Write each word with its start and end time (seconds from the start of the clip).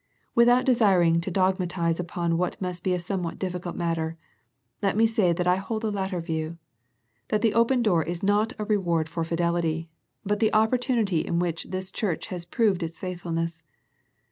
Without 0.33 0.65
desiring 0.65 1.21
to 1.21 1.29
dogmatize 1.29 1.99
upon 1.99 2.35
what 2.35 2.59
must 2.59 2.83
be 2.83 2.95
a 2.95 2.99
somewhat 2.99 3.37
difficult 3.37 3.75
matter, 3.75 4.17
let 4.81 4.97
me 4.97 5.05
say 5.05 5.31
that 5.31 5.45
I 5.45 5.57
hold 5.57 5.83
the 5.83 5.91
latter 5.91 6.19
view, 6.19 6.57
that 7.27 7.43
the 7.43 7.53
open 7.53 7.83
door 7.83 8.01
is 8.01 8.23
not 8.23 8.51
a 8.57 8.65
reward 8.65 9.07
for 9.07 9.23
fidelity, 9.23 9.91
but 10.25 10.39
the 10.39 10.51
opportunity 10.55 11.19
in 11.23 11.37
which 11.37 11.65
this 11.65 11.91
church 11.91 12.25
has 12.33 12.45
proved 12.45 12.81
its 12.81 12.99
faithfulness. 12.99 13.61